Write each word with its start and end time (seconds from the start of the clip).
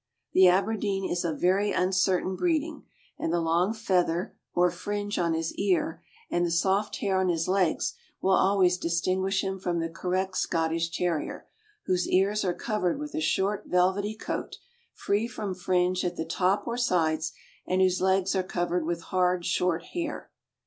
The 0.33 0.47
Aberdeen 0.47 1.05
is 1.07 1.23
of 1.23 1.39
very 1.39 1.71
uncertain 1.71 2.35
breeding, 2.35 2.85
and 3.19 3.31
the 3.31 3.39
long 3.39 3.71
feather 3.71 4.35
or 4.55 4.71
fringe 4.71 5.19
on 5.19 5.35
his 5.35 5.53
ear 5.57 6.01
and 6.31 6.43
the 6.43 6.49
soft 6.49 6.95
hair 6.95 7.19
on 7.19 7.29
his 7.29 7.47
legs 7.47 7.93
will 8.19 8.31
always 8.33 8.79
dis 8.79 8.99
tinguish 8.99 9.41
him 9.43 9.59
from 9.59 9.77
the 9.79 9.89
correct 9.89 10.37
Scottish 10.37 10.89
Terrier, 10.89 11.45
whose 11.85 12.07
ears 12.09 12.43
are 12.43 12.55
covered 12.55 12.97
with 12.97 13.13
a 13.13 13.21
short, 13.21 13.65
velvety 13.67 14.15
coat, 14.15 14.57
free 14.91 15.27
from 15.27 15.53
fringe 15.53 16.03
at 16.03 16.15
the 16.15 16.25
top 16.25 16.65
or 16.65 16.77
sides, 16.77 17.31
and 17.67 17.79
whose 17.79 18.01
legs 18.01 18.35
are 18.35 18.41
covered 18.41 18.83
with 18.87 19.01
hard, 19.03 19.45
short 19.45 19.83
hair. 19.93 20.31